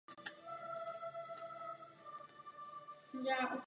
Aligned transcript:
Starému. 3.13 3.57